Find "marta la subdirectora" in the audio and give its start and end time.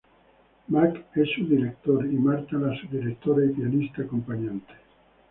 2.17-3.45